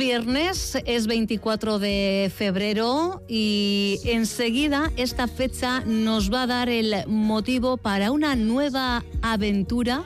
[0.00, 7.06] Es viernes, es 24 de febrero y enseguida esta fecha nos va a dar el
[7.06, 10.02] motivo para una nueva aventura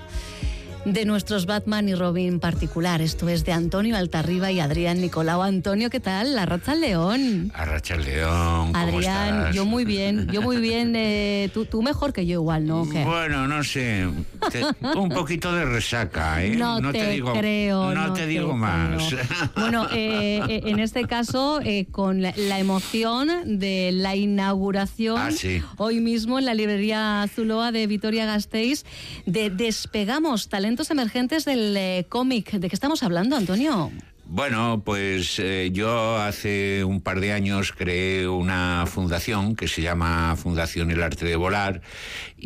[0.84, 3.00] de nuestros Batman y Robin particular.
[3.00, 5.42] Esto es de Antonio Altarriba y Adrián Nicolau.
[5.42, 6.34] Antonio, ¿qué tal?
[6.34, 7.50] La Racha León.
[7.54, 8.72] Arracha León.
[8.72, 9.54] ¿cómo Adrián, estás?
[9.54, 10.94] yo muy bien, yo muy bien.
[10.94, 12.86] eh, tú, tú mejor que yo igual, ¿no?
[12.90, 13.02] ¿Qué?
[13.02, 14.06] Bueno, no sé,
[14.52, 14.62] te-
[14.98, 16.54] un poquito de resaca, ¿eh?
[16.54, 17.94] No, te, digo, creo.
[17.94, 19.02] no, te digo más.
[19.56, 25.30] Bueno, eh, eh, en este caso, eh, con la, la emoción de la inauguración Ah,
[25.30, 25.62] sí.
[25.78, 28.84] hoy mismo en la librería Zuloa de Vitoria Gasteiz
[29.26, 32.50] de Despegamos Talentos Emergentes del eh, cómic.
[32.50, 33.92] ¿De qué estamos hablando, Antonio?
[34.24, 40.34] Bueno, pues eh, yo hace un par de años creé una fundación que se llama
[40.34, 41.80] Fundación El Arte de Volar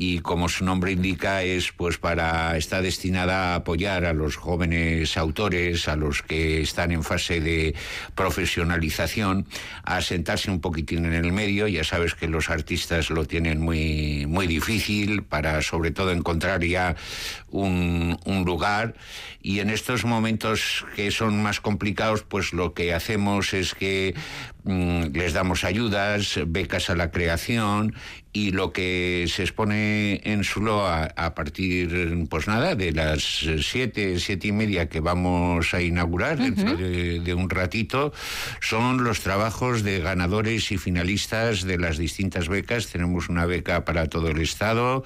[0.00, 5.16] y como su nombre indica es pues para está destinada a apoyar a los jóvenes
[5.16, 7.74] autores, a los que están en fase de
[8.14, 9.48] profesionalización,
[9.82, 11.66] a sentarse un poquitín en el medio.
[11.66, 16.94] Ya sabes que los artistas lo tienen muy muy difícil para sobre todo encontrar ya
[17.50, 18.94] un, un lugar
[19.40, 24.14] y en estos momentos que son más complicados, pues lo que hacemos es que
[24.62, 27.94] mm, les damos ayudas, becas a la creación
[28.38, 34.48] y lo que se expone en Suloa a partir, pues nada, de las siete, siete
[34.48, 38.12] y media que vamos a inaugurar dentro de, de un ratito,
[38.60, 42.86] son los trabajos de ganadores y finalistas de las distintas becas.
[42.86, 45.04] Tenemos una beca para todo el Estado,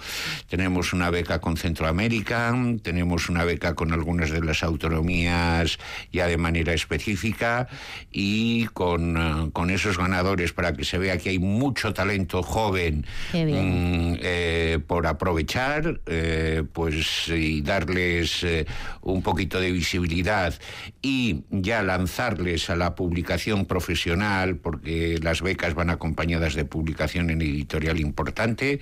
[0.51, 5.79] tenemos una beca con Centroamérica, tenemos una beca con algunas de las autonomías
[6.13, 7.69] ya de manera específica
[8.11, 13.07] y con, con esos ganadores para que se vea que hay mucho talento joven.
[13.33, 18.67] Mm, eh, por aprovechar eh, pues y darles eh,
[19.03, 20.55] un poquito de visibilidad
[21.01, 27.43] y ya lanzarles a la publicación profesional porque las becas van acompañadas de publicación en
[27.43, 28.81] editorial importante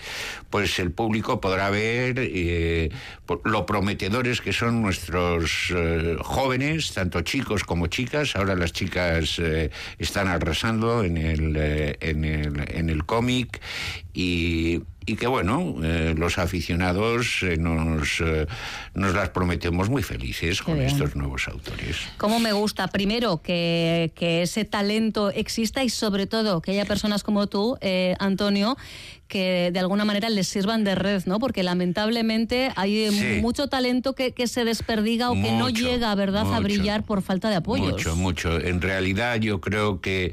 [0.51, 2.91] pues el público podrá ver
[3.45, 5.73] lo prometedores que son nuestros
[6.21, 8.37] jóvenes tanto chicos como chicas.
[8.37, 9.41] Ahora las chicas
[9.99, 13.61] están arrasando en el en el, en el cómic
[14.21, 18.47] y, y que bueno, eh, los aficionados eh, nos, eh,
[18.95, 21.97] nos las prometemos muy felices con estos nuevos autores.
[22.17, 27.25] Cómo me gusta, primero, que, que ese talento exista y sobre todo que haya personas
[27.25, 27.77] como tú,
[28.21, 28.77] Antonio,
[29.27, 31.39] que de alguna manera les sirvan de red, ¿no?
[31.39, 33.39] Porque lamentablemente hay Sí.
[33.41, 37.49] mucho talento que, que se desperdiga o que no llega, ¿verdad?, a brillar por falta
[37.49, 37.93] de apoyos.
[37.93, 38.61] Mucho, mucho.
[38.61, 40.33] En realidad yo creo que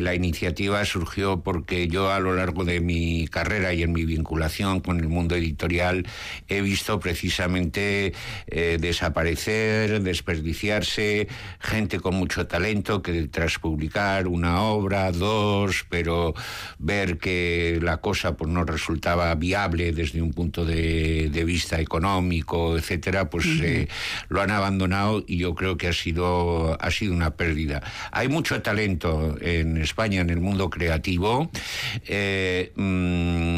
[0.00, 4.80] la iniciativa surgió porque yo a lo largo de mi carrera y en mi vinculación
[4.80, 6.06] con el mundo editorial
[6.48, 8.12] he visto precisamente
[8.46, 11.28] eh, desaparecer, desperdiciarse
[11.60, 16.34] gente con mucho talento que tras publicar una obra, dos, pero
[16.78, 22.76] ver que la cosa pues no resultaba viable desde un punto de, de vista económico,
[22.76, 23.88] etcétera, pues eh,
[24.28, 27.82] lo han abandonado y yo creo que ha sido ha sido una pérdida.
[28.12, 31.50] Hay mucho talento en España en el mundo creativo,
[32.06, 32.72] eh,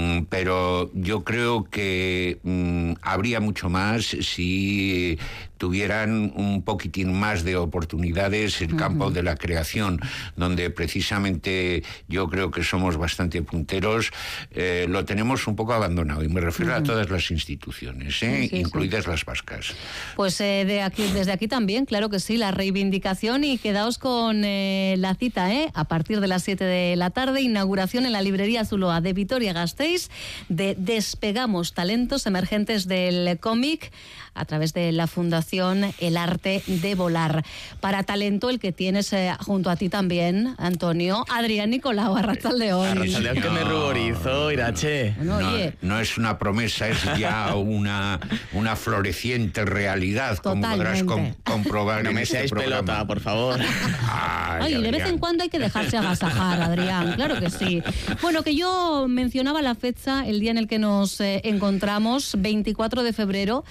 [0.00, 5.18] mm, pero yo creo que mm, habría mucho más si
[5.60, 10.00] tuvieran un poquitín más de oportunidades el campo de la creación,
[10.34, 14.10] donde precisamente yo creo que somos bastante punteros,
[14.52, 18.36] eh, lo tenemos un poco abandonado, y me refiero a todas las instituciones, ¿eh?
[18.36, 18.56] Sí, sí, sí.
[18.56, 19.74] incluidas las vascas.
[20.16, 24.40] Pues eh, de aquí, desde aquí también, claro que sí, la reivindicación y quedaos con
[24.40, 25.70] la cita, ¿eh?
[25.74, 29.52] A partir de las 7 de la tarde, inauguración en la librería Zuloa de Vitoria
[29.52, 29.79] Gasteiz
[30.48, 33.92] de Despegamos Talentos Emergentes del Cómic
[34.34, 37.44] a través de la Fundación El Arte de Volar.
[37.80, 42.86] Para talento, el que tienes eh, junto a ti también, Antonio, Adrián Nicolau, Arrachaldeón.
[42.88, 43.70] Arratsaldeon que me No.
[43.70, 45.14] ruborizo, Irache.
[45.16, 48.18] Bueno, no, oye, no es una promesa, es ya una,
[48.52, 51.42] una floreciente realidad, como podrás com- Totalmente.
[51.44, 52.82] comprobar No en me este seáis programa.
[52.82, 53.60] pelota, por favor.
[54.08, 57.82] Ay, Ay, de vez en cuando hay que dejarse agasajar, Adrián, claro que sí.
[58.22, 63.02] Bueno, que yo mencionaba la fecha, el día en el que nos eh, encontramos, 24
[63.02, 63.64] de febrero.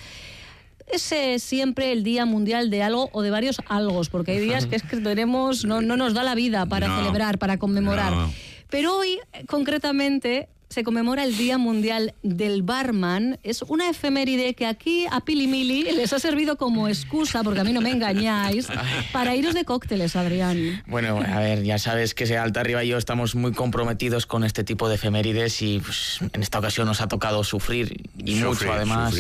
[0.90, 4.66] Es eh, siempre el Día Mundial de algo o de varios algos, porque hay días
[4.66, 8.12] que es que tenemos, no, no nos da la vida para No, celebrar, para conmemorar.
[8.14, 8.32] no.
[8.70, 13.40] Pero hoy, eh, concretamente, se conmemora el Día Mundial del Barman.
[13.42, 17.64] Es una efeméride que aquí a Pili Mili les ha servido como excusa, porque a
[17.64, 18.68] mí no me engañáis,
[19.12, 20.84] para iros de cócteles, Adrián.
[20.86, 24.64] Bueno, a ver, ya sabes que Alta Arriba y yo estamos muy comprometidos con este
[24.64, 29.16] tipo de efemérides y pues, en esta ocasión nos ha tocado sufrir y mucho además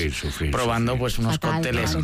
[0.51, 1.97] probando pues unos cócteles.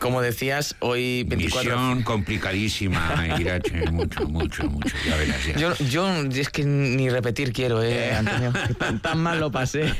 [0.00, 4.94] Como decías, hoy 24 Misión complicadísima, Irache, mucho, mucho, mucho.
[5.06, 8.52] Ya verás, Yo, yo es que ni repetir quiero, eh, Antonio.
[9.02, 9.92] tan, mal lo pasé.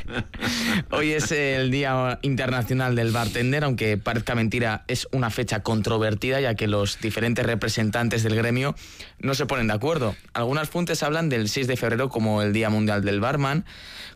[0.91, 6.55] Hoy es el Día Internacional del Bartender, aunque parezca mentira, es una fecha controvertida, ya
[6.55, 8.75] que los diferentes representantes del gremio
[9.19, 10.15] no se ponen de acuerdo.
[10.33, 13.65] Algunas fuentes hablan del 6 de febrero como el Día Mundial del Barman,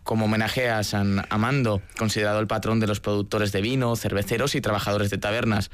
[0.04, 4.62] como homenaje a San Amando, considerado el patrón de los productores de vino, cerveceros y
[4.62, 5.70] trabajadores de tabernas.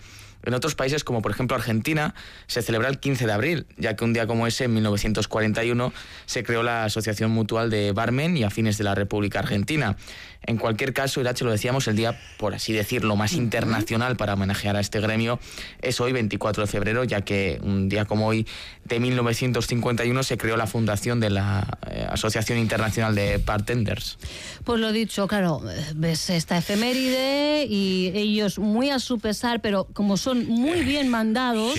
[0.47, 2.15] En otros países, como por ejemplo Argentina,
[2.47, 5.91] se celebra el 15 de abril, ya que un día como ese, en 1941,
[6.25, 9.97] se creó la Asociación Mutual de Barmen y Afines de la República Argentina.
[10.43, 14.77] En cualquier caso, Irache, lo decíamos, el día, por así decirlo, más internacional para homenajear
[14.77, 15.39] a este gremio
[15.81, 18.47] es hoy, 24 de febrero, ya que un día como hoy
[18.85, 24.17] de 1951 se creó la fundación de la eh, Asociación Internacional de Bartenders.
[24.63, 25.61] Pues lo dicho, claro,
[25.95, 31.77] ves esta efeméride y ellos muy a su pesar, pero como son muy bien mandados.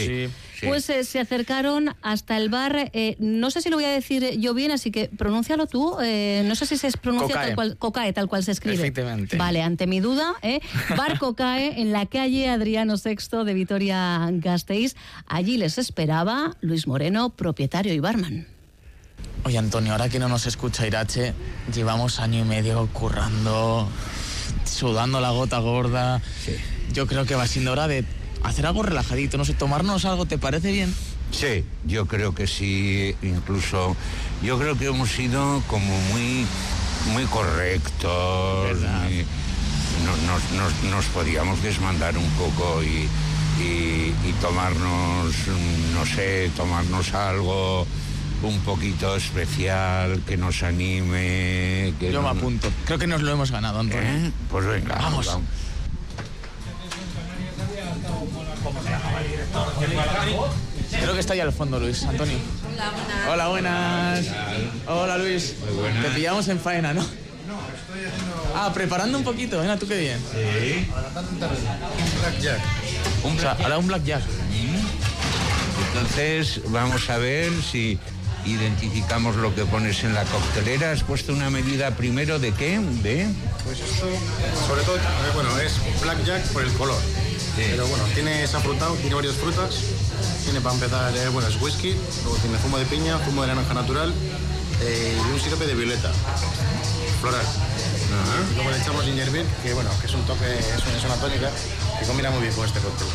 [0.62, 4.38] Pues eh, se acercaron hasta el bar, eh, no sé si lo voy a decir
[4.40, 8.12] yo bien, así que pronúncialo tú, eh, no sé si se pronuncia tal cual, Cocae,
[8.12, 8.74] tal cual se escribe.
[8.74, 9.36] Efectivamente.
[9.36, 10.34] Vale, ante mi duda,
[10.96, 14.96] bar Cocae en la calle Adriano VI de Vitoria Gasteiz.
[15.26, 18.46] Allí les esperaba Luis Moreno, propietario y barman.
[19.44, 21.32] Oye Antonio, ahora que no nos escucha Irache,
[21.72, 23.88] llevamos año y medio currando,
[24.64, 26.20] sudando la gota gorda.
[26.92, 28.04] Yo creo que va siendo hora de
[28.48, 30.94] hacer algo relajadito, no sé, tomarnos algo, ¿te parece bien?
[31.30, 33.96] Sí, yo creo que sí, incluso
[34.42, 36.46] yo creo que hemos sido como muy,
[37.12, 38.78] muy correctos.
[40.90, 43.08] nos, podíamos desmandar un poco y,
[44.40, 45.34] tomarnos,
[45.94, 47.86] no sé, tomarnos algo
[48.42, 51.92] un poquito especial que nos anime.
[51.98, 52.70] Que yo me apunto.
[52.86, 54.08] Creo que nos lo hemos ganado, Antonio.
[54.08, 54.30] ¿Eh?
[54.48, 55.38] Pues venga, vamos.
[60.90, 62.02] Creo que está ahí al fondo, Luis.
[62.04, 62.36] Antonio.
[63.30, 64.26] Hola, buenas.
[64.86, 65.54] Hola, Luis.
[66.02, 67.02] Te pillamos en faena, ¿no?
[67.02, 68.52] No, estoy haciendo...
[68.54, 69.58] Ah, preparando un poquito.
[69.60, 70.18] Venga, tú qué bien.
[70.32, 70.88] Sí.
[71.30, 71.38] Un
[72.20, 72.60] blackjack.
[73.24, 74.22] Un o sea, ahora un blackjack.
[75.88, 77.98] Entonces, vamos a ver si
[78.44, 80.92] identificamos lo que pones en la coctelera.
[80.92, 82.78] ¿Has puesto una medida primero de qué?
[82.78, 83.26] ¿De?
[83.64, 84.06] Pues esto,
[84.66, 84.98] sobre todo,
[85.34, 87.00] bueno, es blackjack por el color.
[87.58, 89.74] Pero bueno, tiene esa fruta, tiene varias frutas.
[90.44, 93.74] Tiene para empezar, eh, bueno, es whisky, luego tiene zumo de piña, zumo de naranja
[93.74, 94.14] natural
[94.80, 96.10] eh, y un sirope de violeta
[97.20, 97.44] floral.
[98.54, 101.50] Luego le echamos ginger beer, que bueno, que es un toque, es una, tónica
[101.98, 103.08] que combina muy bien con este cóctel.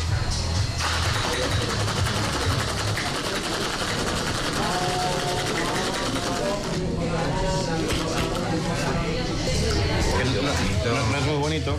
[10.84, 11.76] no es muy bonito,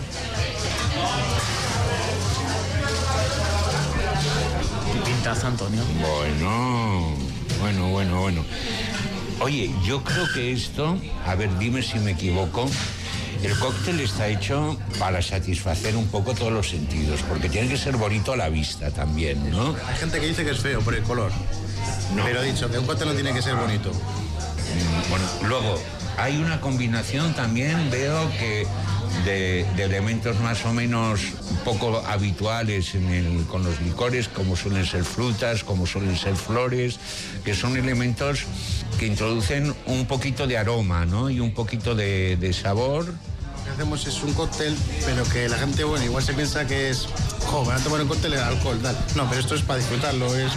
[5.45, 5.81] Antonio.
[6.01, 7.13] Bueno,
[7.59, 8.45] bueno, bueno, bueno.
[9.39, 12.69] Oye, yo creo que esto, a ver, dime si me equivoco,
[13.43, 17.97] el cóctel está hecho para satisfacer un poco todos los sentidos, porque tiene que ser
[17.97, 19.75] bonito a la vista también, ¿no?
[19.87, 21.31] Hay gente que dice que es feo por el color.
[22.15, 22.23] No.
[22.23, 23.91] Pero he dicho que un cóctel no tiene que ser bonito.
[23.91, 25.79] Mm, bueno, luego,
[26.17, 28.65] hay una combinación también, veo que
[29.25, 31.19] de, elementos más o menos
[31.63, 32.93] poco habituales
[33.49, 36.99] con los licores, como suelen ser frutas, como suelen ser flores,
[37.43, 38.45] que son elementos
[38.99, 41.29] que introducen un poquito de aroma ¿no?
[41.29, 43.07] y un poquito de, sabor.
[43.07, 46.91] Lo que hacemos es un cóctel, pero que la gente, bueno, igual se piensa que
[46.91, 47.07] es,
[47.47, 48.95] jo, van a tomar un cóctel de alcohol, tal.
[49.15, 50.51] No, pero esto es para disfrutarlo, es,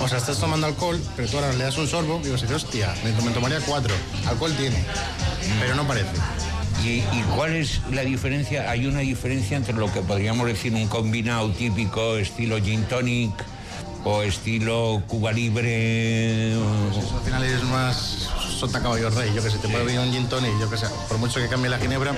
[0.00, 2.94] o sea, estás tomando alcohol, pero tú ahora le das un sorbo y dices, hostia,
[3.04, 3.94] me, me tomaría cuatro.
[4.26, 4.82] Alcohol tiene,
[5.60, 6.12] pero no parece.
[6.84, 7.02] ¿Y,
[7.34, 8.70] cuál es la diferencia?
[8.70, 13.32] Hay una diferencia entre lo que podríamos decir un combinado típico estilo gin tonic
[14.04, 16.54] o estilo Cuba Libre.
[16.92, 19.32] Pues al final es más sota caballo rey.
[19.34, 21.48] Yo que sé, te puede venir un gin tonic, yo que sé, por mucho que
[21.48, 22.14] cambie la ginebra,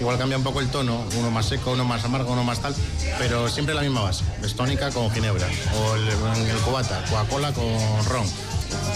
[0.00, 2.74] igual cambia un poco el tono, uno más seco, uno más amargo, uno más tal,
[3.18, 4.24] pero siempre la misma base.
[4.42, 5.46] Es tónica con ginebra
[5.76, 8.26] o el, el cubata, Coca-Cola con ron.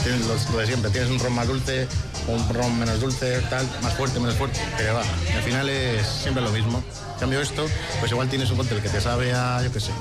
[0.03, 1.87] Tienes lo, de siempre, tienes un ron más dulce,
[2.29, 6.43] un ron menos dulce, tal, más fuerte, menos fuerte, pero va, al final es siempre
[6.43, 6.83] lo mismo.
[7.19, 7.67] Cambio esto,
[8.01, 9.93] pues igual tienes un cóctel que te sabe a, yo qué sé,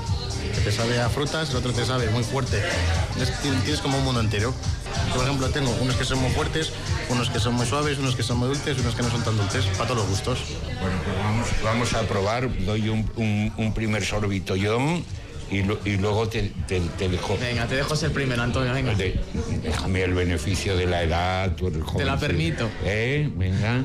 [0.54, 2.60] que te sabe a frutas, el otro te sabe muy fuerte.
[3.42, 4.52] Tienes como un mundo entero.
[5.14, 6.72] por ejemplo, tengo unos que son muy fuertes,
[7.10, 9.36] unos que son muy suaves, unos que son muy dulces, unos que no son tan
[9.36, 10.38] dulces, para todos los gustos.
[10.80, 14.78] Bueno, pues vamos, vamos a probar, doy un- un primer sorbito yo
[15.52, 17.36] y, lo- y luego te, te- te dejo.
[17.38, 18.94] Venga, te dejo ser primero, Antonio, venga.
[18.94, 19.20] De-
[19.62, 21.52] déjame el beneficio de la edad.
[21.56, 22.68] tú eres Te la permito.
[22.84, 23.30] ¿Eh?
[23.36, 23.84] Venga.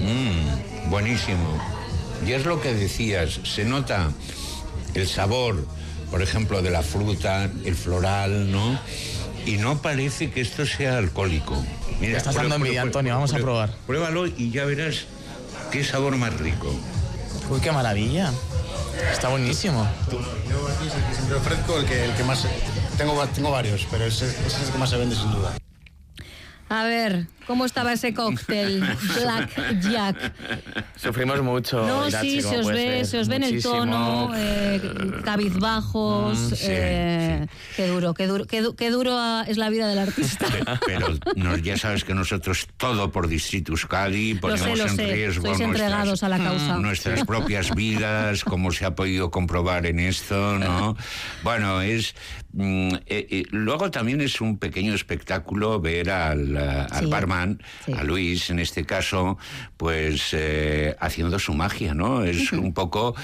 [0.00, 1.58] Mm, buenísimo.
[2.26, 4.10] Y es lo que decías, se nota
[4.94, 5.66] el sabor,
[6.10, 8.78] por ejemplo, de la fruta, el floral, ¿no?
[9.46, 11.56] Y no parece que esto sea alcohólico.
[12.00, 13.74] Mira, estás dando envidia, Antonio, vamos a probar.
[13.86, 15.04] Pruébalo y ya verás
[15.70, 16.72] qué sabor más rico.
[17.50, 18.32] Uy, qué maravilla.
[19.10, 19.88] Está buenísimo.
[20.10, 20.18] Yo
[20.68, 22.46] aquí es el que siempre ofrezco, el que, el que más...
[22.96, 25.54] Tengo, tengo varios, pero ese, ese es el que más se vende sin duda.
[26.74, 28.80] A ver, ¿cómo estaba ese cóctel?
[29.22, 30.32] Black Jack.
[30.96, 31.86] Sufrimos mucho.
[31.86, 34.80] No, Irache, sí, se os ve, se os ve en el tono, eh,
[35.22, 36.38] cabizbajos.
[36.38, 39.98] Mm, sí, eh, Qué duro, qué duro, qué, du- qué duro es la vida del
[39.98, 40.46] artista.
[40.86, 45.12] Pero ya sabes que nosotros todo por Distrito Euskadi Lo ponemos sé, lo en sé.
[45.12, 46.76] riesgo Sois entregados a la causa.
[46.78, 50.96] nuestras propias vidas, como se ha podido comprobar en esto, ¿no?
[51.42, 52.14] Bueno, es
[52.52, 57.62] mm, eh, eh, luego también es un pequeño espectáculo ver al, eh, al Sí, barman,
[57.86, 57.92] sí.
[57.92, 59.38] a Luis en este caso,
[59.76, 62.24] pues eh, haciendo su magia, ¿no?
[62.24, 63.14] Es un poco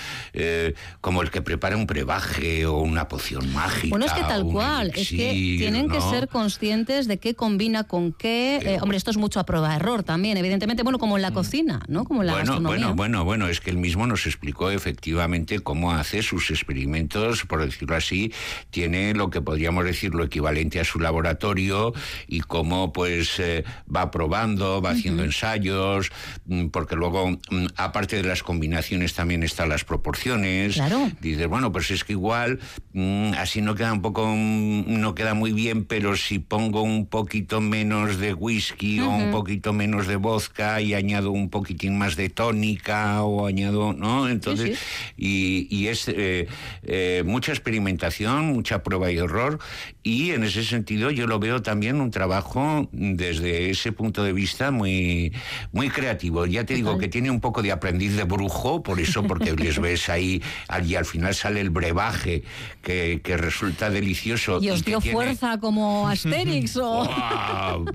[1.00, 3.88] como el que prepara un brebaje o una poción mágica.
[3.90, 8.12] Bueno, es que tal cual, es que tienen que ser conscientes de qué combina con
[8.12, 8.78] qué.
[8.80, 11.80] Hombre, esto es mucho a prueba de error también, evidentemente, bueno, como en la cocina,
[11.88, 12.04] ¿no?
[12.04, 12.36] Como en la Mm.
[12.36, 12.78] bueno, gastronomía.
[12.86, 17.64] bueno, bueno, bueno, es que él mismo nos explicó efectivamente cómo hace sus experimentos, por
[17.64, 18.32] decirlo así,
[18.70, 21.92] tiene lo que podríamos decir lo equivalente a su laboratorio
[22.26, 26.10] y cómo pues eh, va probando, va haciendo ensayos,
[26.46, 30.74] mm, porque luego, mm, aparte de las combinaciones, también están las proporciones.
[30.74, 31.10] Claro.
[31.20, 32.60] Dices, bueno, pues es que igual
[32.92, 37.60] mm, así no queda un poco, no queda muy bien, pero si pongo un poquito
[37.60, 42.28] menos de whisky o un poquito menos de vodka y añado un poquitín más de
[42.30, 44.28] tónica o añado, ¿no?
[44.28, 44.78] Entonces,
[45.16, 46.46] Y, y es eh,
[46.82, 49.58] eh, mucha experimentación, mucha prueba y error
[50.02, 54.70] y en ese sentido yo lo veo también un trabajo desde ese punto de vista
[54.70, 55.32] muy,
[55.72, 56.46] muy creativo.
[56.46, 59.78] Ya te digo que tiene un poco de aprendiz de brujo, por eso, porque les
[59.80, 60.42] ves ahí
[60.84, 62.42] y al final sale el brebaje
[62.82, 64.58] que, que resulta delicioso.
[64.62, 66.78] ¿Y os dio tiene- fuerza como Asterix.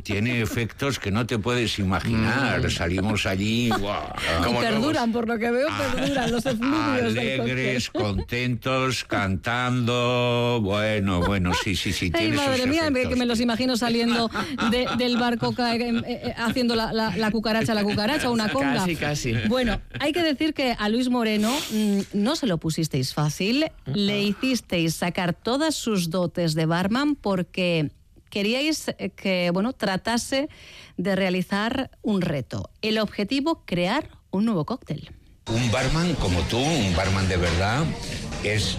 [0.03, 2.70] Tiene efectos que no te puedes imaginar.
[2.72, 3.70] Salimos allí.
[3.79, 4.03] ¡guau!
[4.39, 10.60] Y Como perduran, por lo que veo, perduran los efluvios del Alegres, contentos, cantando.
[10.62, 12.12] Bueno, bueno, sí, sí, sí.
[12.13, 13.10] Ay, madre mía, efectos.
[13.10, 14.29] que me los imagino saliendo
[14.72, 18.75] de- del barco ca- eh, eh, haciendo la, la- la cucaracha, la cucaracha, una conga.
[18.75, 19.33] Casi, casi.
[19.48, 24.22] Bueno, hay que decir que a Luis Moreno mm, no se lo pusisteis fácil, le
[24.24, 27.91] hicisteis sacar todas sus dotes de barman porque
[28.29, 30.50] queríais eh, que, bueno, tratase
[30.98, 32.69] de realizar un reto.
[32.81, 35.12] El objetivo, crear un nuevo cóctel.
[35.48, 37.83] Un barman como tú, un barman de verdad,
[38.43, 38.77] es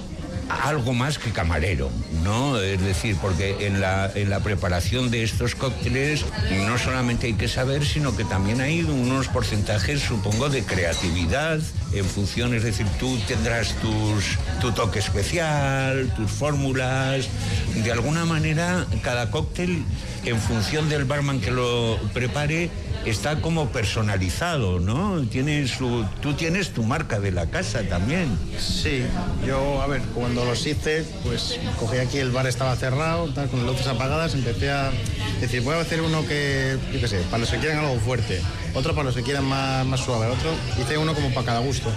[0.48, 1.90] algo más que camarero,
[2.22, 2.58] ¿no?
[2.58, 6.24] Es decir, porque en la, en la preparación de estos cócteles
[6.66, 11.60] no solamente hay que saber, sino que también hay unos porcentajes, supongo, de creatividad
[11.92, 17.28] en función, es decir, tú tendrás tus, tu toque especial, tus fórmulas,
[17.74, 19.84] de alguna manera cada cóctel,
[20.24, 22.70] en función del barman que lo prepare,
[23.04, 25.22] está como personalizado, ¿no?
[25.22, 28.38] Tiene su, tú tienes tu marca de la casa también.
[28.58, 29.02] Sí,
[29.46, 33.66] yo, a ver, cuando los hice, pues cogí aquí, el bar estaba cerrado, tal, con
[33.66, 34.90] luces apagadas, empecé a
[35.40, 38.40] decir, voy a hacer uno que, yo qué sé, para los que quieran algo fuerte,
[38.74, 40.50] otro para los que quieran más, más suave, otro,
[40.80, 41.90] hice uno como para cada gusto.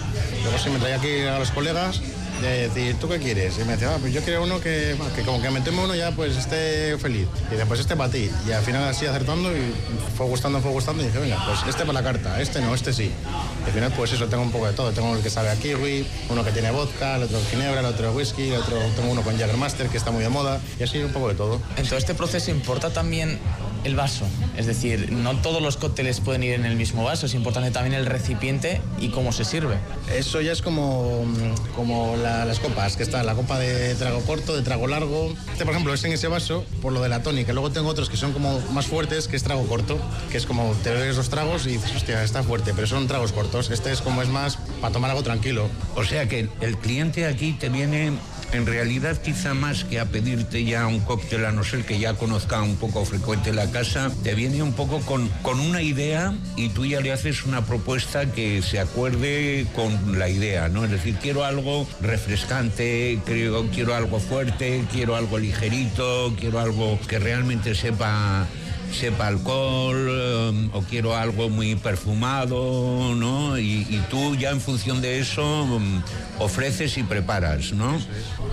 [0.44, 2.02] Luego sí me traía aquí a los colegas
[2.42, 3.58] de decir, ¿tú qué quieres?
[3.58, 5.84] Y me decía, ah, pues yo quiero uno que, bueno, que como que me tome
[5.84, 7.28] uno ya pues esté feliz.
[7.50, 8.30] Y dice, pues este para ti.
[8.48, 9.74] Y al final así acertando y
[10.16, 12.94] fue gustando, fue gustando y dije, venga, pues este para la carta, este no, este
[12.94, 13.12] sí.
[13.64, 14.92] Y al final pues eso, tengo un poco de todo.
[14.92, 18.12] Tengo el que sabe a kiwi, uno que tiene vodka, el otro ginebra, el otro
[18.14, 21.12] whisky, el otro tengo uno con Jaggermaster que está muy de moda y así un
[21.12, 21.60] poco de todo.
[21.78, 23.40] En todo este proceso importa también
[23.84, 24.26] el vaso.
[24.58, 27.94] Es decir, no todos los cócteles pueden ir en el mismo vaso, es importante también
[27.94, 29.76] el recipiente y cómo se sirve.
[30.14, 31.24] Eso ya es como,
[31.76, 35.34] como la- las copas, que está la copa de trago corto, de trago largo.
[35.52, 37.54] Este, por ejemplo, es en ese vaso por lo de la tónica.
[37.54, 39.98] Luego tengo otros que son como más fuertes, que es trago corto,
[40.32, 43.32] que es como te bebes los tragos y dices, hostia, está fuerte, pero son tragos
[43.32, 43.70] cortos.
[43.70, 45.70] Este es como es más para tomar algo tranquilo.
[45.96, 48.14] O sea que el cliente aquí te viene
[48.52, 52.14] en realidad quizá más que a pedirte ya un cóctel, a no ser que ya
[52.14, 56.70] conozca un poco frecuente la casa, te viene un poco con, con una idea y
[56.70, 60.86] tú ya le haces una propuesta que se acuerde con la idea, ¿no?
[60.86, 67.20] Es decir, quiero algo refrescante, quiero, quiero algo fuerte, quiero algo ligerito, quiero algo que
[67.20, 68.48] realmente sepa
[68.92, 73.58] sepa alcohol eh, o quiero algo muy perfumado, ¿no?
[73.58, 76.04] Y, tú ya en función de eso mm,
[76.40, 77.98] ofreces y preparas, ¿no?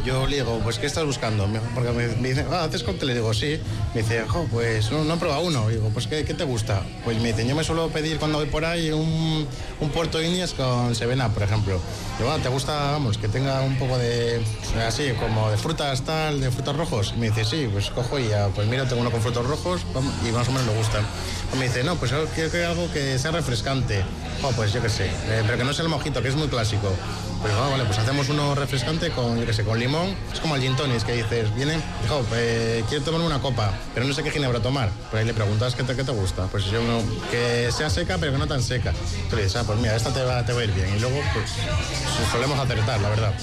[0.05, 1.49] Yo le digo, pues ¿qué estás buscando?
[1.75, 2.85] Porque me, me dice, ah, ¿haces?
[3.03, 3.59] Le digo, sí.
[3.95, 5.69] Me dice, jo, pues no, no he probado uno.
[5.69, 6.83] digo, pues ¿qué, qué te gusta?
[7.05, 9.47] Pues me dicen, yo me suelo pedir cuando voy por ahí un,
[9.81, 11.81] un Puerto Indias con Sevena, por ejemplo.
[12.19, 14.43] Digo, ah, ¿te gusta, vamos, que tenga un poco de,
[14.87, 17.12] así, como de frutas tal, de frutos rojos?
[17.17, 19.85] Y me dice, sí, pues cojo y ya, pues mira, tengo uno con frutos rojos
[19.93, 21.04] vamos, y más o menos le gustan.
[21.59, 24.03] Me dice, no, pues yo quiero que algo que sea refrescante.
[24.43, 26.49] Oh, pues yo qué sé, eh, pero que no sea el mojito, que es muy
[26.49, 26.93] clásico.
[27.41, 30.17] Pues ah, vale, pues hacemos uno refrescante con, yo qué sé, con limón.
[30.33, 34.05] Es como el gin tonic, que dices, viene, hijo, eh, quiero tomar una copa, pero
[34.05, 34.91] no sé qué ginebra tomar.
[35.11, 36.47] Pues ahí le preguntas, ¿qué te, qué te gusta?
[36.47, 38.93] Pues yo uno que sea seca, pero que no tan seca.
[39.31, 40.89] Tú le dices, ah, pues mira, esta te va, te va a ir bien.
[40.97, 41.51] Y luego, pues,
[42.33, 43.35] solemos acertar, la verdad.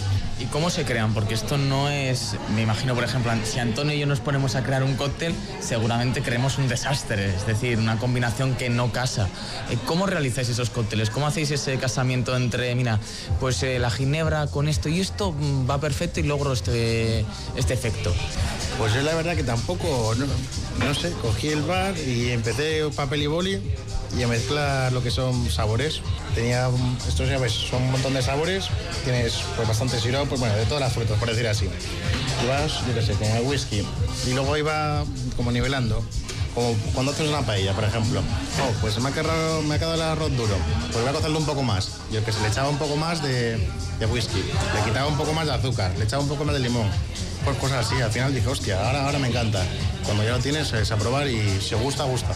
[0.42, 1.14] ¿Y cómo se crean?
[1.14, 4.64] Porque esto no es, me imagino, por ejemplo, si Antonio y yo nos ponemos a
[4.64, 9.30] crear un cóctel, seguramente creemos un desastre, es decir, una combinación que no casa.
[9.70, 11.10] Eh, ¿Cómo realizáis esos cócteles?
[11.10, 13.00] ¿Cómo hacéis ese casamiento entre, mira,
[13.40, 17.24] pues eh, la ginebra con esto y esto mm, va perfecto y logro este,
[17.56, 18.14] este efecto?
[18.78, 20.26] Pues yo la verdad que tampoco, no,
[20.84, 23.62] no sé, cogí el bar y empecé papel y boli
[24.18, 26.02] y a mezclar lo que son sabores.
[26.36, 26.70] Tenía,
[27.08, 28.66] estos ya ves, son un montón de sabores,
[29.04, 31.70] tienes pues bastante sirope, pues bueno, de todas las frutas, por decir así.
[32.44, 33.86] Y vas, yo qué sé, con el whisky.
[34.28, 35.06] Y luego iba
[35.38, 36.04] como nivelando.
[36.54, 38.20] Como cuando haces una paella, por ejemplo.
[38.22, 40.56] Oh, pues me ha, quedado, me ha quedado el arroz duro.
[40.92, 41.90] Pues voy a cocerlo un poco más.
[42.12, 43.58] Yo que se le echaba un poco más de,
[44.00, 44.38] de whisky.
[44.76, 45.94] Le quitaba un poco más de azúcar.
[45.98, 46.90] Le echaba un poco más de limón.
[47.46, 48.02] Pues cosas así.
[48.02, 49.64] Al final dije, hostia, ahora, ahora me encanta.
[50.04, 52.36] Cuando ya lo tienes es a probar y si gusta, gusta.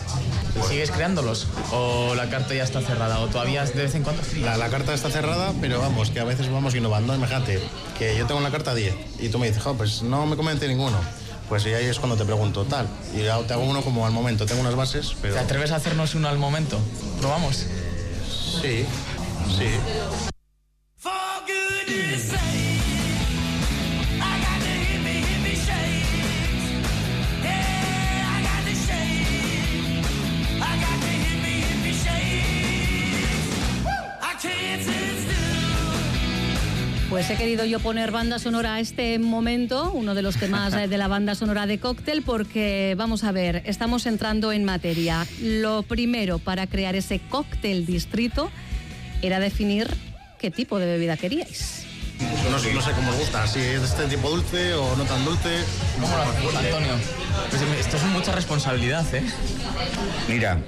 [0.69, 1.48] ¿Sigues creándolos?
[1.72, 3.19] ¿O la carta ya está cerrada?
[3.19, 4.22] ¿O todavía de vez en cuando?
[4.41, 7.13] La, la carta está cerrada, pero vamos, que a veces vamos innovando.
[7.13, 7.60] Imagínate
[8.00, 10.38] que yo tengo en la carta 10 y tú me dices, "Jo, pues no me
[10.38, 10.98] convence ninguno.
[11.49, 12.87] Pues y ahí es cuando te pregunto, tal.
[13.13, 14.46] Y ya te hago uno como al momento.
[14.46, 15.35] Tengo unas bases, pero.
[15.35, 16.79] ¿Te atreves a hacernos uno al momento?
[17.20, 17.65] ¿Probamos?
[18.61, 18.85] Sí,
[19.57, 19.70] sí.
[37.15, 40.89] Pues he querido yo poner banda sonora a este momento, uno de los temas eh,
[40.89, 45.25] de la banda sonora de cóctel, porque vamos a ver, estamos entrando en materia.
[45.41, 48.51] Lo primero para crear ese cóctel distrito
[49.21, 49.87] era definir
[50.39, 51.85] qué tipo de bebida queríais.
[52.51, 55.05] No, sé- no sé cómo os gusta, si es de este tipo dulce o no
[55.05, 55.59] tan dulce.
[56.01, 56.95] ¿Cómo lo haces, Antonio?
[57.49, 59.23] Pues esto es mucha responsabilidad, ¿eh?
[60.27, 60.59] Mira,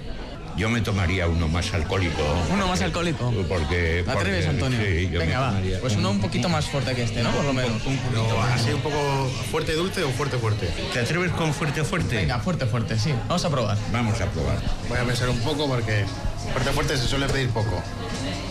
[0.57, 2.21] yo me tomaría uno más alcohólico.
[2.51, 3.31] ¿Uno más alcohólico?
[3.47, 4.03] Porque.
[4.05, 4.79] ¿Te atreves, porque- Antonio?
[4.81, 5.53] Sí, yo me Venga, va.
[5.81, 7.31] Pues uno un poquito más fuerte que este, ¿no?
[7.31, 7.81] Por lo menos.
[8.11, 10.67] Pero así un poco fuerte dulce o fuerte fuerte.
[10.93, 12.15] ¿Te atreves con fuerte, fuerte?
[12.15, 13.13] Venga, fuerte, fuerte, sí.
[13.27, 13.77] Vamos a probar.
[13.91, 14.57] Vamos a probar.
[14.89, 16.05] Voy a pensar un poco porque
[16.51, 17.81] fuerte fuerte se suele pedir poco.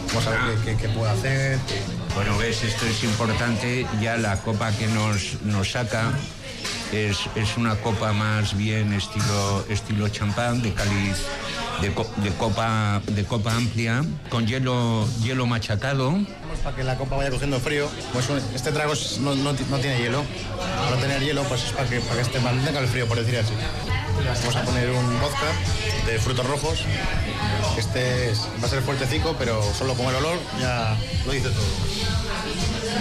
[0.09, 1.59] Vamos a ver qué, qué- qué puedo hacer.
[2.15, 3.87] Bueno, ves, esto es importante.
[4.01, 6.13] Ya la copa que nos, nos saca
[6.93, 11.17] es, es una copa más bien estilo, estilo champán, de cáliz,
[11.81, 16.15] de, co- de copa, de copa amplia, con hielo, hielo machacado.
[16.65, 17.89] Para que la copa vaya cogiendo frío.
[18.13, 20.25] Pues este trago es- no, no ti- no tiene hielo.
[20.91, 23.39] No tener hielo, pues es para que, para que este mantenga el frío, por decir
[23.39, 23.53] así.
[24.43, 25.47] Vamos a poner un vodka
[26.07, 26.81] de frutos rojos.
[27.77, 31.65] Este es- va a ser fuertecico, pero solo con el olor ya lo dice todo.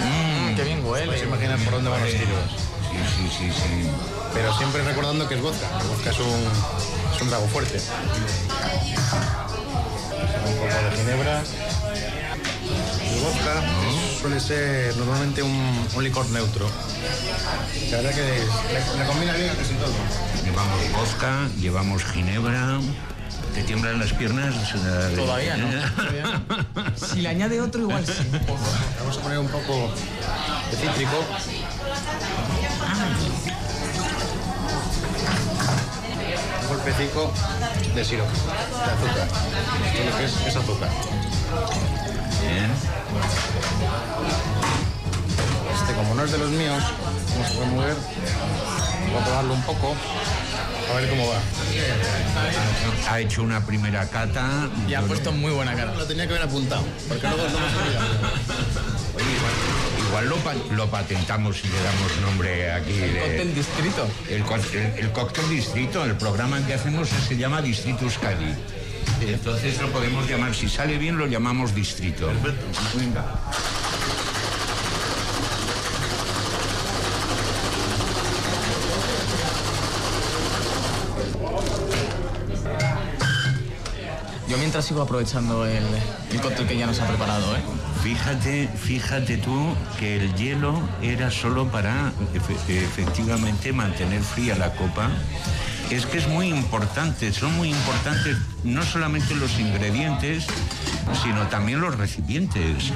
[0.04, 1.06] Mmm, qué bien huele.
[1.06, 2.50] Puedes imaginar por dónde van los tiros.
[2.90, 3.88] Sí, sí, sí, sí.
[4.34, 5.66] Pero siempre recordando que es vodka.
[5.80, 6.44] El vodka es un,
[7.16, 7.80] es un trago fuerte.
[10.46, 11.42] Un poco de ginebra.
[13.12, 13.62] El vodka
[14.20, 16.68] suele ser normalmente un, un licor neutro.
[17.90, 19.94] La verdad que le, le combina bien casi todo.
[20.44, 22.78] Llevamos vodka, llevamos ginebra.
[23.54, 24.54] ¿Te tiemblan las piernas?
[25.14, 25.68] Todavía no.
[25.96, 26.96] todavía no.
[26.96, 28.12] Si le añade otro, igual sí.
[28.98, 29.90] Vamos a poner un poco
[30.70, 31.24] de cítrico.
[36.86, 37.32] De sirope,
[37.94, 39.28] de azúcar.
[39.86, 40.88] Esto lo que es, es azúcar.
[42.42, 42.70] Bien.
[45.74, 46.80] Este, como no es de los míos,
[47.32, 47.96] vamos a remover.
[49.10, 49.96] Voy a probarlo un poco.
[50.88, 51.40] A ver cómo va.
[53.10, 54.68] Ha hecho una primera cata.
[54.86, 55.92] Y ha puesto muy buena cara.
[55.92, 57.66] Lo tenía que haber apuntado, porque luego no me.
[59.16, 59.75] Oye, igual,
[60.16, 62.92] igual lo, pa- lo patentamos y le damos nombre aquí.
[62.92, 64.08] de- Cóctel distrito.
[64.30, 64.42] El,
[64.80, 68.54] el- el cóctel distrito, el programa que hacemos se llama Distrito Euskadi.
[69.20, 72.30] Entonces lo podemos llamar, si sale bien lo llamamos distrito.
[72.94, 73.24] Venga.
[84.48, 85.82] Yo mientras sigo aprovechando el,
[86.30, 87.60] el cóctel que ya nos ha preparado, ¿eh?
[88.06, 95.10] Fíjate, fíjate tú que el hielo era solo para efe- efectivamente mantener fría la copa.
[95.90, 100.46] Es que es muy importante, son muy importantes no solamente los ingredientes,
[101.24, 102.92] sino también los recipientes.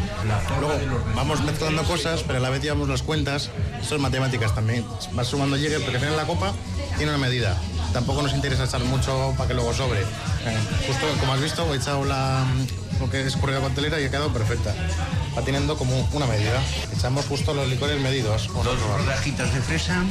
[0.61, 0.79] Luego
[1.17, 3.51] vamos mezclando cosas, pero a la vez llevamos las cuentas.
[3.83, 4.85] Son matemáticas también.
[5.15, 6.53] Vas sumando llegue porque al final la copa
[6.99, 7.57] tiene una medida.
[7.93, 10.01] Tampoco nos interesa echar mucho para que luego sobre.
[10.01, 12.45] Eh, Justo como has visto, he echado la,
[13.01, 14.75] lo que es corrida pastelera y ha quedado perfecta.
[15.37, 16.61] Va teniendo como una medida.
[16.97, 18.49] Echamos justo los licores medidos.
[18.49, 20.03] Dos rodajitas de fresa.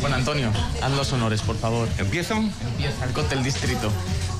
[0.00, 0.50] Bueno, Antonio,
[0.82, 1.88] haz los honores, por favor.
[1.98, 2.34] ¿Empiezo?
[2.34, 3.90] Empieza el cóctel distrito.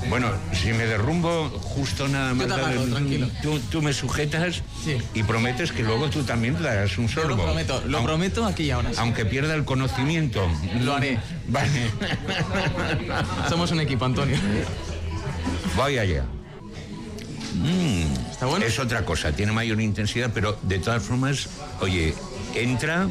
[0.08, 2.46] Bueno, si me derrumbo justo nada más.
[2.46, 3.28] te agarro, darle- tranquilo.
[3.42, 4.98] Tú, tú me sujetas Sí.
[5.14, 7.36] y prometes que luego tú también darás un Yo sorbo.
[7.36, 8.90] lo prometo, lo prometo aquí y ahora.
[8.98, 10.46] Aunque pierda el conocimiento.
[10.80, 11.18] Lo haré.
[11.48, 11.90] Vale.
[13.48, 14.36] Somos un equipo, Antonio.
[15.76, 16.24] Voy allá.
[17.54, 18.64] Mm, ¿Está bueno?
[18.66, 21.48] Es otra cosa, tiene mayor intensidad, pero de todas formas,
[21.80, 22.14] oye,
[22.54, 23.08] entra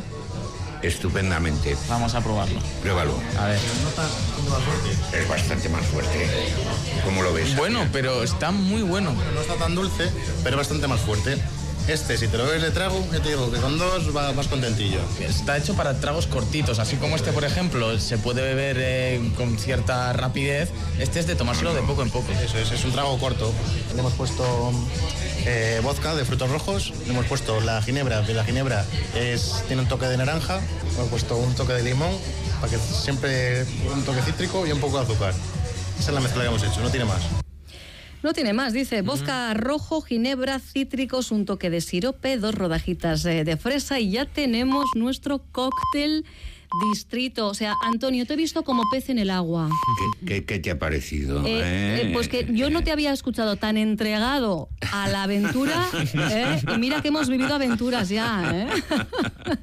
[0.83, 1.75] estupendamente.
[1.87, 2.59] Vamos a probarlo.
[2.81, 3.13] Pruébalo.
[3.39, 3.59] A ver.
[5.13, 6.27] Es bastante más fuerte.
[7.05, 7.55] ¿Cómo lo ves?
[7.55, 9.13] Bueno, pero está muy bueno.
[9.33, 10.11] No está tan dulce,
[10.43, 11.41] pero bastante más fuerte.
[11.91, 14.47] Este, si te lo bebes de trago, ya te digo que con dos va- vas
[14.47, 14.99] contentillo.
[15.19, 19.57] Está hecho para tragos cortitos, así como este, por ejemplo, se puede beber eh, con
[19.59, 20.69] cierta rapidez.
[20.99, 22.31] Este es de tomárselo de poco en poco.
[22.31, 23.51] Eso es, es un trago corto.
[23.93, 24.71] Le hemos puesto
[25.45, 29.81] eh, vodka de frutos rojos, le hemos puesto la ginebra, que la ginebra es, tiene
[29.81, 32.11] un toque de naranja, le hemos puesto un toque de limón,
[32.61, 35.33] para que siempre un toque cítrico y un poco de azúcar.
[35.99, 37.21] Esa es la mezcla que hemos hecho, no tiene más.
[38.23, 39.01] No tiene más, dice.
[39.01, 44.25] Vodka rojo, ginebra, cítricos, un toque de sirope, dos rodajitas eh, de fresa y ya
[44.25, 46.23] tenemos nuestro cóctel
[46.93, 47.47] distrito.
[47.47, 49.69] O sea, Antonio, te he visto como pez en el agua.
[50.21, 51.45] ¿Qué, qué- qué te ha parecido?
[51.45, 52.01] Eh, eh?
[52.03, 55.85] eh, pues que yo no te había escuchado tan entregado a la aventura
[56.31, 56.61] ¿eh?
[56.73, 58.51] y mira que hemos vivido aventuras ya.
[58.53, 58.67] ¿eh?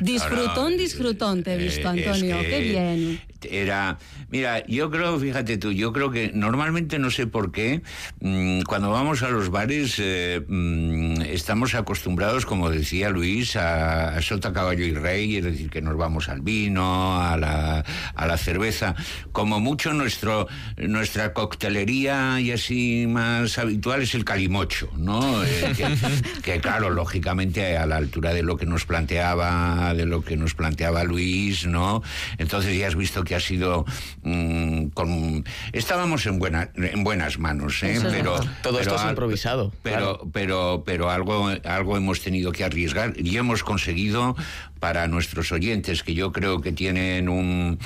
[0.00, 2.40] disfrutón, disfrutón te he visto, es Antonio.
[2.42, 3.20] que Qué bien.
[3.50, 3.98] Era,
[4.30, 7.82] mira, yo creo, fíjate tú, yo creo que normalmente no sé por qué,
[8.20, 14.22] mm, cuando vamos a los bares eh, mm, estamos acostumbrados, como decía Luis, a, a
[14.22, 18.36] sota, caballo y rey, es decir, que nos vamos al vino, a la, a la
[18.36, 18.94] cerveza.
[19.32, 25.44] Como mucho nuestro, nuestra coctelería y así más habitual es el calimocho, ¿no?
[25.44, 30.22] Eh, que, que, claro, lógicamente a la altura de lo que nos planteaba, de lo
[30.22, 32.02] que nos planteaba Luis, ¿no?
[32.38, 33.84] Entonces ya has visto que ha sido
[34.22, 37.98] mm, con estábamos en buena, en buenas manos, ¿eh?
[38.02, 38.40] Pero.
[38.62, 40.30] Todo esto es improvisado, Pero, claro.
[40.32, 44.36] pero, pero algo, algo hemos tenido que arriesgar y hemos conseguido
[44.80, 47.78] para nuestros oyentes que yo creo que tienen un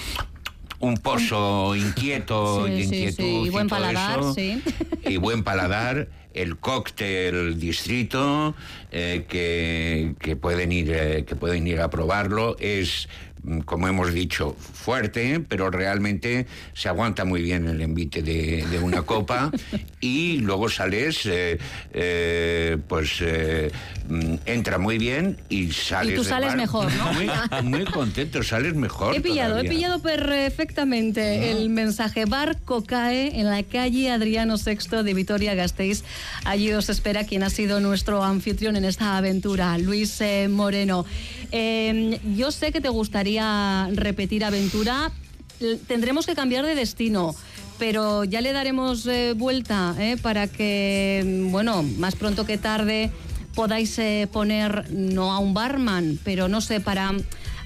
[0.78, 4.62] un pozo inquieto Sí, y inquietud sí, y buen todo paladar, eso, sí.
[5.04, 8.54] y buen paladar el cóctel distrito
[8.92, 13.08] eh, que, que pueden ir eh, que pueden ir a probarlo es
[13.64, 19.02] como hemos dicho, fuerte, pero realmente se aguanta muy bien el envite de, de una
[19.02, 19.50] copa
[20.00, 21.58] y luego sales, eh,
[21.92, 23.70] eh, pues eh,
[24.08, 26.14] mm, entra muy bien y sales.
[26.14, 27.12] tú del sales bar mejor, ¿no?
[27.12, 27.30] Muy,
[27.62, 29.14] muy contento, sales mejor.
[29.14, 32.24] He pillado, he pillado perfectamente el mensaje.
[32.24, 36.04] Bar Cocae en la calle Adriano VI de Vitoria-Gasteiz.
[36.44, 41.04] Allí os espera quien ha sido nuestro anfitrión en esta aventura, Luis Moreno.
[41.52, 45.10] Eh, yo sé que te gustaría repetir aventura.
[45.86, 47.34] Tendremos que cambiar de destino.
[47.78, 53.10] Pero ya le daremos eh, vuelta eh, para que, mm, bueno, más pronto que tarde
[53.54, 57.12] podáis eh, poner, no a un barman, pero no sé, para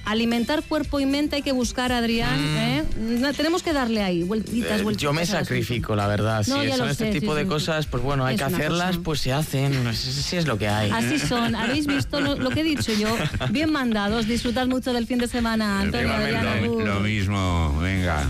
[0.05, 2.39] alimentar cuerpo y mente hay que buscar a Adrián.
[2.39, 2.83] ¿eh?
[2.97, 5.03] No, tenemos que darle ahí, vueltitas, Eh, vueltitas.
[5.03, 6.45] Yo me sacrifico, la verdad.
[6.47, 7.49] No, si son este sé, tipo sí, de sí.
[7.49, 9.03] cosas, pues bueno, hay que hacerlas, cosa.
[9.03, 9.83] pues se hacen.
[9.83, 10.91] No sé si es lo que hay.
[10.91, 13.15] Así son, habéis visto lo, lo que he dicho yo.
[13.49, 16.13] Bien mandados, disfrutad mucho del fin de semana, Antonio,
[16.85, 18.27] lo mismo, venga.